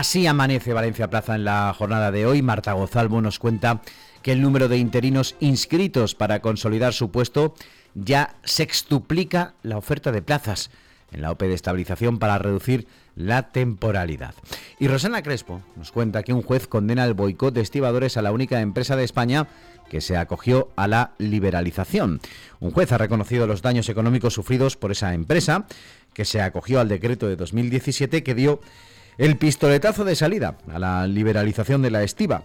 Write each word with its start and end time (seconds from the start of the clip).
Así 0.00 0.26
amanece 0.26 0.72
Valencia 0.72 1.10
Plaza 1.10 1.34
en 1.34 1.44
la 1.44 1.74
jornada 1.76 2.10
de 2.10 2.24
hoy. 2.24 2.40
Marta 2.40 2.72
Gozalvo 2.72 3.20
nos 3.20 3.38
cuenta 3.38 3.82
que 4.22 4.32
el 4.32 4.40
número 4.40 4.66
de 4.66 4.78
interinos 4.78 5.36
inscritos 5.40 6.14
para 6.14 6.40
consolidar 6.40 6.94
su 6.94 7.10
puesto 7.10 7.54
ya 7.94 8.34
sextuplica 8.42 9.52
la 9.62 9.76
oferta 9.76 10.10
de 10.10 10.22
plazas 10.22 10.70
en 11.12 11.20
la 11.20 11.30
OPE 11.30 11.48
de 11.48 11.54
estabilización 11.54 12.18
para 12.18 12.38
reducir 12.38 12.86
la 13.14 13.50
temporalidad. 13.50 14.34
Y 14.78 14.88
Rosana 14.88 15.22
Crespo 15.22 15.60
nos 15.76 15.92
cuenta 15.92 16.22
que 16.22 16.32
un 16.32 16.40
juez 16.40 16.66
condena 16.66 17.04
el 17.04 17.12
boicot 17.12 17.52
de 17.52 17.60
estibadores 17.60 18.16
a 18.16 18.22
la 18.22 18.32
única 18.32 18.62
empresa 18.62 18.96
de 18.96 19.04
España 19.04 19.48
que 19.90 20.00
se 20.00 20.16
acogió 20.16 20.70
a 20.76 20.88
la 20.88 21.12
liberalización. 21.18 22.22
Un 22.58 22.70
juez 22.70 22.90
ha 22.92 22.96
reconocido 22.96 23.46
los 23.46 23.60
daños 23.60 23.90
económicos 23.90 24.32
sufridos 24.32 24.78
por 24.78 24.92
esa 24.92 25.12
empresa, 25.12 25.66
que 26.14 26.24
se 26.24 26.40
acogió 26.40 26.80
al 26.80 26.88
decreto 26.88 27.28
de 27.28 27.36
2017 27.36 28.22
que 28.22 28.34
dio 28.34 28.60
el 29.18 29.36
pistoletazo 29.36 30.04
de 30.04 30.16
salida 30.16 30.56
a 30.72 30.78
la 30.78 31.06
liberalización 31.06 31.82
de 31.82 31.90
la 31.90 32.02
estiva. 32.02 32.44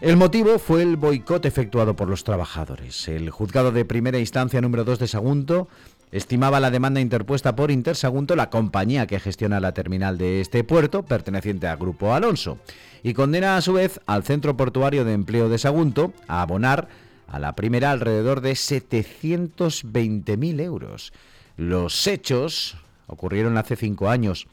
El 0.00 0.16
motivo 0.16 0.58
fue 0.58 0.82
el 0.82 0.96
boicot 0.96 1.46
efectuado 1.46 1.96
por 1.96 2.08
los 2.08 2.22
trabajadores. 2.22 3.08
El 3.08 3.30
juzgado 3.30 3.72
de 3.72 3.86
primera 3.86 4.18
instancia 4.18 4.60
número 4.60 4.84
2 4.84 4.98
de 4.98 5.08
Sagunto 5.08 5.68
estimaba 6.12 6.60
la 6.60 6.70
demanda 6.70 7.00
interpuesta 7.00 7.56
por 7.56 7.70
Intersagunto, 7.70 8.36
la 8.36 8.50
compañía 8.50 9.06
que 9.06 9.20
gestiona 9.20 9.58
la 9.58 9.72
terminal 9.72 10.18
de 10.18 10.42
este 10.42 10.64
puerto, 10.64 11.02
perteneciente 11.02 11.66
al 11.66 11.78
Grupo 11.78 12.12
Alonso, 12.12 12.58
y 13.02 13.14
condena 13.14 13.56
a 13.56 13.62
su 13.62 13.72
vez 13.72 14.00
al 14.06 14.22
Centro 14.22 14.56
Portuario 14.56 15.04
de 15.04 15.14
Empleo 15.14 15.48
de 15.48 15.58
Sagunto 15.58 16.12
a 16.28 16.42
abonar 16.42 16.88
a 17.26 17.38
la 17.38 17.56
primera 17.56 17.90
alrededor 17.90 18.40
de 18.40 18.52
720.000 18.52 20.60
euros. 20.60 21.12
Los 21.56 22.06
hechos 22.06 22.76
ocurrieron 23.06 23.56
hace 23.56 23.76
cinco 23.76 24.10
años, 24.10 24.46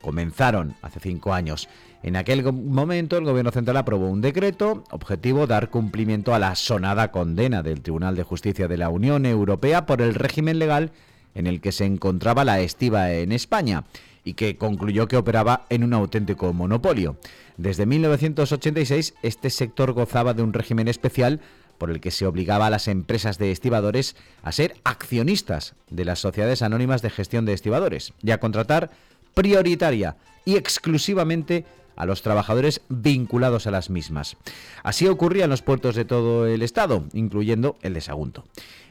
comenzaron 0.00 0.74
hace 0.82 1.00
cinco 1.00 1.34
años. 1.34 1.68
En 2.02 2.16
aquel 2.16 2.52
momento 2.52 3.16
el 3.16 3.24
Gobierno 3.24 3.52
Central 3.52 3.76
aprobó 3.76 4.08
un 4.08 4.20
decreto 4.20 4.84
objetivo 4.90 5.46
dar 5.46 5.70
cumplimiento 5.70 6.34
a 6.34 6.38
la 6.38 6.54
sonada 6.56 7.10
condena 7.10 7.62
del 7.62 7.80
Tribunal 7.80 8.16
de 8.16 8.24
Justicia 8.24 8.68
de 8.68 8.76
la 8.76 8.88
Unión 8.88 9.24
Europea 9.26 9.86
por 9.86 10.02
el 10.02 10.14
régimen 10.14 10.58
legal 10.58 10.92
en 11.34 11.46
el 11.46 11.60
que 11.60 11.72
se 11.72 11.84
encontraba 11.84 12.44
la 12.44 12.60
estiva 12.60 13.12
en 13.12 13.32
España 13.32 13.84
y 14.24 14.34
que 14.34 14.56
concluyó 14.56 15.08
que 15.08 15.16
operaba 15.16 15.66
en 15.68 15.84
un 15.84 15.94
auténtico 15.94 16.52
monopolio. 16.52 17.16
Desde 17.56 17.86
1986 17.86 19.14
este 19.22 19.50
sector 19.50 19.92
gozaba 19.92 20.34
de 20.34 20.42
un 20.42 20.52
régimen 20.52 20.88
especial 20.88 21.40
por 21.78 21.90
el 21.90 22.00
que 22.00 22.10
se 22.12 22.26
obligaba 22.26 22.66
a 22.66 22.70
las 22.70 22.86
empresas 22.86 23.38
de 23.38 23.50
estibadores 23.50 24.14
a 24.42 24.52
ser 24.52 24.76
accionistas 24.84 25.74
de 25.90 26.04
las 26.04 26.20
sociedades 26.20 26.62
anónimas 26.62 27.02
de 27.02 27.10
gestión 27.10 27.44
de 27.44 27.54
estibadores 27.54 28.12
y 28.22 28.30
a 28.30 28.38
contratar 28.38 28.90
prioritaria 29.34 30.16
y 30.44 30.56
exclusivamente 30.56 31.64
a 31.96 32.06
los 32.06 32.22
trabajadores 32.22 32.80
vinculados 32.88 33.66
a 33.66 33.70
las 33.70 33.90
mismas. 33.90 34.36
Así 34.82 35.06
ocurría 35.06 35.44
en 35.44 35.50
los 35.50 35.62
puertos 35.62 35.94
de 35.94 36.04
todo 36.04 36.46
el 36.46 36.62
Estado, 36.62 37.04
incluyendo 37.12 37.76
el 37.82 37.94
de 37.94 38.00
Sagunto. 38.00 38.44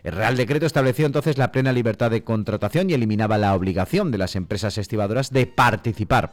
El 0.04 0.14
Real 0.14 0.38
Decreto 0.38 0.66
estableció 0.66 1.06
entonces 1.06 1.38
la 1.38 1.52
plena 1.52 1.74
libertad 1.74 2.12
de 2.12 2.24
contratación 2.24 2.90
y 2.90 2.94
eliminaba 2.94 3.38
la 3.38 3.54
obligación 3.54 4.12
de 4.12 4.18
las 4.18 4.36
empresas 4.36 4.78
estibadoras 4.78 5.32
de 5.32 5.46
participar 5.46 6.32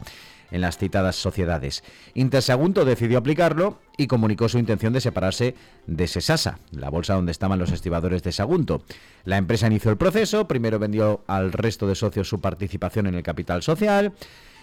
en 0.51 0.61
las 0.61 0.79
citadas 0.79 1.17
sociedades. 1.17 1.85
Intersagunto 2.15 2.85
decidió 2.85 3.19
aplicarlo 3.19 3.79
y 3.97 4.07
comunicó 4.07 4.49
su 4.49 4.59
intención 4.59 4.93
de 4.93 5.01
separarse 5.01 5.55
de 5.87 6.07
Sesasa, 6.07 6.59
la 6.71 6.91
bolsa 6.91 7.15
donde 7.15 7.33
estaban 7.33 7.59
los 7.59 7.73
estibadores 7.73 8.23
de 8.23 8.33
Sagunto. 8.33 8.83
La 9.25 9.37
empresa 9.37 9.67
inició 9.67 9.91
el 9.91 9.97
proceso, 9.97 10.49
primero 10.49 10.79
vendió 10.79 11.23
al 11.27 11.53
resto 11.53 11.87
de 11.87 11.95
socios 11.95 12.29
su 12.29 12.41
participación 12.41 13.07
en 13.07 13.15
el 13.15 13.23
capital 13.23 13.63
social, 13.63 14.13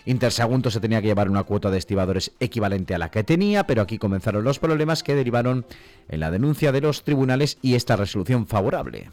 Intersagunto 0.05 0.69
se 0.69 0.79
tenía 0.79 1.01
que 1.01 1.07
llevar 1.07 1.29
una 1.29 1.43
cuota 1.43 1.71
de 1.71 1.79
estibadores 1.79 2.31
equivalente 2.39 2.93
a 2.93 2.99
la 2.99 3.09
que 3.09 3.23
tenía, 3.23 3.65
pero 3.65 3.81
aquí 3.81 3.97
comenzaron 3.97 4.43
los 4.43 4.59
problemas 4.59 5.01
que 5.01 5.15
derivaron 5.15 5.65
en 6.09 6.19
la 6.19 6.29
denuncia 6.29 6.71
de 6.71 6.81
los 6.81 7.03
tribunales 7.03 7.57
y 7.61 7.73
esta 7.73 7.95
resolución 7.95 8.45
favorable. 8.45 9.09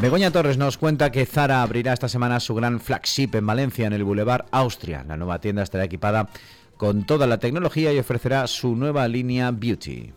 Begoña 0.00 0.30
Torres 0.30 0.56
nos 0.56 0.78
cuenta 0.78 1.12
que 1.12 1.26
Zara 1.26 1.60
abrirá 1.60 1.92
esta 1.92 2.08
semana 2.08 2.40
su 2.40 2.54
gran 2.54 2.80
flagship 2.80 3.34
en 3.34 3.46
Valencia, 3.46 3.86
en 3.86 3.92
el 3.92 4.02
Boulevard 4.02 4.46
Austria. 4.50 5.04
La 5.06 5.18
nueva 5.18 5.42
tienda 5.42 5.62
estará 5.62 5.84
equipada 5.84 6.30
con 6.78 7.04
toda 7.04 7.26
la 7.26 7.36
tecnología 7.36 7.92
y 7.92 7.98
ofrecerá 7.98 8.46
su 8.46 8.76
nueva 8.76 9.06
línea 9.08 9.50
Beauty. 9.50 10.14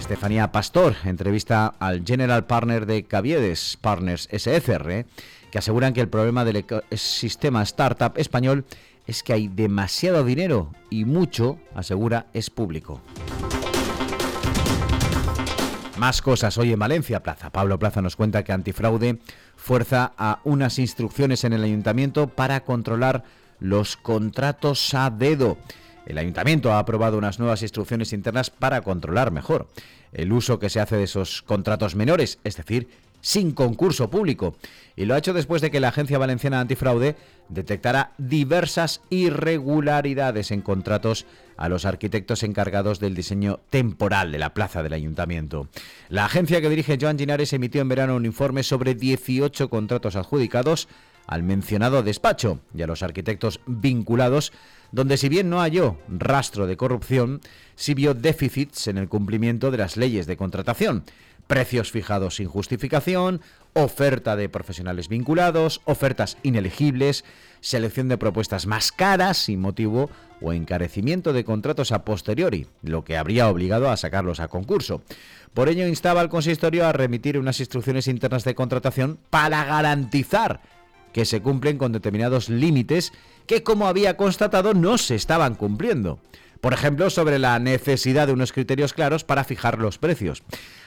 Estefanía 0.00 0.50
Pastor 0.50 0.96
entrevista 1.04 1.74
al 1.78 2.02
General 2.02 2.46
Partner 2.46 2.86
de 2.86 3.04
Caviedes 3.04 3.76
Partners 3.78 4.26
SFR 4.32 5.04
que 5.50 5.58
aseguran 5.58 5.92
que 5.92 6.00
el 6.00 6.08
problema 6.08 6.46
del 6.46 6.64
sistema 6.92 7.62
startup 7.62 8.16
español 8.16 8.64
es 9.06 9.22
que 9.22 9.34
hay 9.34 9.48
demasiado 9.48 10.24
dinero 10.24 10.72
y 10.88 11.04
mucho, 11.04 11.58
asegura, 11.74 12.26
es 12.32 12.48
público. 12.48 13.02
Más 15.98 16.22
cosas 16.22 16.56
hoy 16.58 16.72
en 16.72 16.78
Valencia 16.78 17.24
Plaza. 17.24 17.50
Pablo 17.50 17.76
Plaza 17.76 18.00
nos 18.00 18.14
cuenta 18.14 18.44
que 18.44 18.52
Antifraude 18.52 19.18
fuerza 19.56 20.12
a 20.16 20.38
unas 20.44 20.78
instrucciones 20.78 21.42
en 21.42 21.52
el 21.52 21.64
ayuntamiento 21.64 22.28
para 22.28 22.60
controlar 22.60 23.24
los 23.58 23.96
contratos 23.96 24.94
a 24.94 25.10
dedo. 25.10 25.58
El 26.06 26.18
ayuntamiento 26.18 26.72
ha 26.72 26.78
aprobado 26.78 27.18
unas 27.18 27.40
nuevas 27.40 27.62
instrucciones 27.62 28.12
internas 28.12 28.48
para 28.48 28.82
controlar 28.82 29.32
mejor 29.32 29.66
el 30.12 30.32
uso 30.32 30.60
que 30.60 30.70
se 30.70 30.78
hace 30.78 30.96
de 30.96 31.02
esos 31.02 31.42
contratos 31.42 31.96
menores, 31.96 32.38
es 32.44 32.56
decir, 32.56 32.88
sin 33.20 33.52
concurso 33.52 34.10
público. 34.10 34.56
Y 34.96 35.04
lo 35.04 35.14
ha 35.14 35.18
hecho 35.18 35.32
después 35.32 35.62
de 35.62 35.70
que 35.70 35.80
la 35.80 35.88
Agencia 35.88 36.18
Valenciana 36.18 36.60
Antifraude 36.60 37.16
detectara 37.48 38.12
diversas 38.18 39.00
irregularidades 39.10 40.50
en 40.50 40.60
contratos 40.60 41.26
a 41.56 41.68
los 41.68 41.84
arquitectos 41.84 42.42
encargados 42.42 43.00
del 43.00 43.14
diseño 43.14 43.60
temporal 43.70 44.32
de 44.32 44.38
la 44.38 44.54
plaza 44.54 44.82
del 44.82 44.92
ayuntamiento. 44.92 45.68
La 46.08 46.24
agencia 46.24 46.60
que 46.60 46.68
dirige 46.68 46.98
Joan 47.00 47.18
Ginares 47.18 47.52
emitió 47.52 47.80
en 47.80 47.88
verano 47.88 48.16
un 48.16 48.26
informe 48.26 48.62
sobre 48.62 48.94
18 48.94 49.68
contratos 49.68 50.16
adjudicados 50.16 50.88
al 51.26 51.42
mencionado 51.42 52.02
despacho 52.02 52.60
y 52.74 52.82
a 52.82 52.86
los 52.86 53.02
arquitectos 53.02 53.60
vinculados, 53.66 54.52
donde 54.92 55.18
si 55.18 55.28
bien 55.28 55.50
no 55.50 55.60
halló 55.60 55.98
rastro 56.08 56.66
de 56.66 56.78
corrupción, 56.78 57.40
sí 57.76 57.92
vio 57.92 58.14
déficits 58.14 58.88
en 58.88 58.96
el 58.96 59.08
cumplimiento 59.08 59.70
de 59.70 59.78
las 59.78 59.96
leyes 59.96 60.26
de 60.26 60.38
contratación 60.38 61.04
precios 61.48 61.90
fijados 61.90 62.36
sin 62.36 62.46
justificación, 62.46 63.40
oferta 63.72 64.36
de 64.36 64.48
profesionales 64.48 65.08
vinculados, 65.08 65.80
ofertas 65.84 66.36
inelegibles, 66.44 67.24
selección 67.60 68.08
de 68.08 68.18
propuestas 68.18 68.66
más 68.66 68.92
caras 68.92 69.38
sin 69.38 69.60
motivo 69.60 70.10
o 70.40 70.52
encarecimiento 70.52 71.32
de 71.32 71.44
contratos 71.44 71.90
a 71.90 72.04
posteriori, 72.04 72.68
lo 72.82 73.02
que 73.02 73.16
habría 73.16 73.48
obligado 73.48 73.90
a 73.90 73.96
sacarlos 73.96 74.38
a 74.38 74.48
concurso. 74.48 75.02
Por 75.54 75.68
ello 75.68 75.88
instaba 75.88 76.20
al 76.20 76.28
consistorio 76.28 76.86
a 76.86 76.92
remitir 76.92 77.38
unas 77.38 77.58
instrucciones 77.58 78.06
internas 78.06 78.44
de 78.44 78.54
contratación 78.54 79.18
para 79.30 79.64
garantizar 79.64 80.60
que 81.12 81.24
se 81.24 81.40
cumplen 81.40 81.78
con 81.78 81.92
determinados 81.92 82.48
límites 82.48 83.12
que, 83.46 83.62
como 83.62 83.88
había 83.88 84.16
constatado, 84.16 84.74
no 84.74 84.98
se 84.98 85.14
estaban 85.14 85.54
cumpliendo. 85.54 86.20
Por 86.60 86.72
ejemplo, 86.72 87.08
sobre 87.10 87.38
la 87.38 87.58
necesidad 87.58 88.26
de 88.26 88.32
unos 88.32 88.52
criterios 88.52 88.92
claros 88.92 89.24
para 89.24 89.44
fijar 89.44 89.78
los 89.78 89.98
precios. 89.98 90.42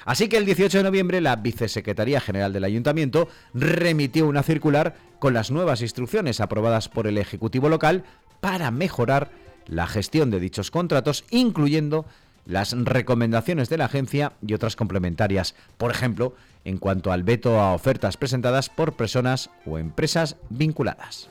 Así 0.06 0.28
que 0.28 0.38
el 0.38 0.46
18 0.46 0.80
de 0.80 0.84
noviembre 0.84 1.22
la 1.22 1.38
Vicesecretaría 1.38 2.20
General 2.20 2.52
del 2.52 2.64
Ayuntamiento 2.64 3.30
remitió 3.54 4.28
una 4.28 4.44
circular 4.44 4.96
con 5.20 5.34
las 5.34 5.52
nuevas 5.52 5.82
instrucciones 5.82 6.42
aprobadas 6.42 6.90
por 6.90 7.08
el 7.08 7.18
Ejecutivo 7.18 7.70
local 7.70 8.04
para 8.42 8.72
mejorar 8.72 9.32
la 9.68 9.88
gestión 9.88 10.32
de 10.32 10.40
dichos 10.40 10.72
contratos, 10.72 11.24
incluyendo 11.30 12.06
las 12.46 12.74
recomendaciones 12.74 13.70
de 13.70 13.78
la 13.78 13.86
agencia 13.86 14.34
y 14.46 14.54
otras 14.54 14.76
complementarias, 14.76 15.56
por 15.78 15.92
ejemplo, 15.92 16.36
en 16.66 16.78
cuanto 16.78 17.12
al 17.12 17.24
veto 17.24 17.60
a 17.60 17.74
ofertas 17.74 18.18
presentadas 18.18 18.70
por 18.70 18.94
personas 18.94 19.50
o 19.66 19.78
empresas 19.78 20.38
vinculadas. 20.50 21.30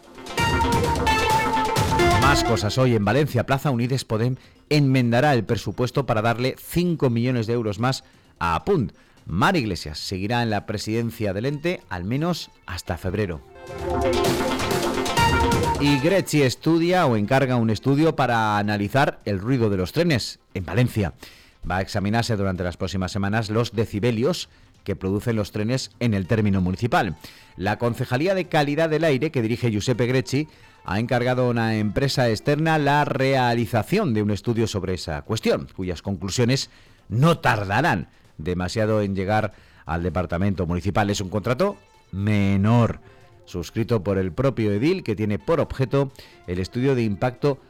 Más 2.21 2.45
cosas 2.45 2.79
hoy 2.79 2.95
en 2.95 3.05
Valencia, 3.05 3.45
Plaza 3.45 3.71
Unides 3.71 4.05
Podem 4.05 4.37
enmendará 4.69 5.35
el 5.35 5.45
presupuesto 5.45 6.07
para 6.07 6.23
darle 6.23 6.55
5 6.59 7.11
millones 7.11 7.47
de 7.47 7.55
euros 7.55 7.79
más 7.79 8.05
a 8.39 8.55
Apunt. 8.55 8.93
Mar 9.27 9.57
Iglesias 9.57 9.99
seguirá 9.99 10.43
en 10.43 10.51
la 10.51 10.67
presidencia 10.67 11.33
del 11.33 11.47
ente 11.47 11.81
al 11.89 12.05
menos 12.05 12.51
hasta 12.67 12.99
febrero. 12.99 13.41
Y 15.81 15.99
Greci 15.99 16.43
estudia 16.43 17.07
o 17.07 17.17
encarga 17.17 17.57
un 17.57 17.71
estudio 17.71 18.15
para 18.15 18.59
analizar 18.59 19.19
el 19.25 19.41
ruido 19.41 19.71
de 19.71 19.79
los 19.79 19.93
trenes 19.93 20.39
en 20.55 20.67
Valencia. 20.67 21.15
Va 21.69 21.79
a 21.79 21.81
examinarse 21.81 22.37
durante 22.37 22.65
las 22.65 22.77
próximas 22.77 23.13
semanas 23.13 23.51
los 23.51 23.73
decibelios 23.73 24.49
que 24.91 24.97
producen 24.97 25.37
los 25.37 25.53
trenes 25.53 25.93
en 26.01 26.15
el 26.15 26.27
término 26.27 26.61
municipal. 26.61 27.17
La 27.57 27.79
Concejalía 27.79 28.35
de 28.35 28.49
Calidad 28.49 28.91
del 28.91 29.05
Aire, 29.05 29.31
que 29.31 29.41
dirige 29.41 29.71
Giuseppe 29.71 30.07
Greci, 30.07 30.49
ha 30.85 30.99
encargado 30.99 31.45
a 31.45 31.51
una 31.51 31.77
empresa 31.77 32.29
externa 32.29 32.77
la 32.77 33.05
realización 33.05 34.15
de 34.15 34.23
un 34.25 34.33
estudio 34.33 34.67
sobre 34.67 34.95
esa 34.95 35.23
cuestión, 35.23 35.69
cuyas 35.77 36.03
conclusiones 36.03 36.71
no 37.09 37.39
tardarán 37.39 38.09
demasiado 38.37 39.01
en 39.01 39.15
llegar 39.15 39.53
al 39.87 40.03
departamento 40.03 40.67
municipal. 40.67 41.09
Es 41.09 41.21
un 41.21 41.29
contrato 41.29 41.77
menor. 42.11 42.99
suscrito 43.45 44.03
por 44.03 44.19
el 44.19 44.33
propio 44.33 44.73
Edil, 44.73 45.05
que 45.05 45.15
tiene 45.15 45.39
por 45.39 45.61
objeto 45.61 46.11
el 46.49 46.59
estudio 46.59 46.97
de 46.97 47.05
impacto 47.05 47.61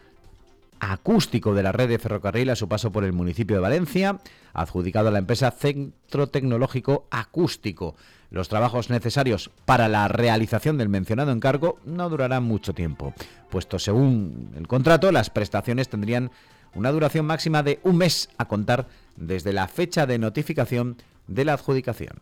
acústico 0.81 1.55
de 1.55 1.63
la 1.63 1.73
red 1.73 1.89
de 1.89 1.99
ferrocarril 1.99 2.51
a 2.51 2.57
su 2.57 2.69
paso 2.69 2.91
por 2.91 3.05
el 3.05 3.13
municipio 3.13 3.57
de 3.57 3.63
Valencia, 3.63 4.19
adjudicado 4.53 5.09
a 5.09 5.13
la 5.13 5.19
empresa 5.19 5.51
Centro 5.51 6.27
Tecnológico 6.27 7.07
Acústico. 7.11 7.95
Los 8.31 8.49
trabajos 8.49 8.91
necesarios 8.91 9.51
para 9.65 9.89
la 9.89 10.09
realización 10.09 10.79
del 10.79 10.89
mencionado 10.89 11.33
encargo 11.33 11.79
no 11.85 12.09
durarán 12.09 12.45
mucho 12.45 12.75
tiempo, 12.75 13.15
puesto 13.51 13.79
según 13.79 14.53
el 14.57 14.67
contrato 14.67 15.13
las 15.13 15.31
prestaciones 15.31 15.89
tendrían 15.89 16.31
una 16.75 16.93
duración 16.93 17.27
máxima 17.27 17.63
de 17.63 17.81
un 17.83 17.97
mes 17.97 18.29
a 18.39 18.47
contar 18.47 18.87
desde 19.17 19.53
la 19.53 19.69
fecha 19.69 20.07
de 20.07 20.19
notificación 20.19 20.97
de 21.27 21.45
la 21.45 21.55
adjudicación. 21.55 22.19